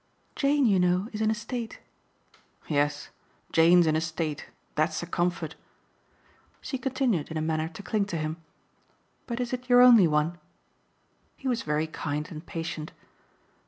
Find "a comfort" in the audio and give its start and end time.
5.03-5.53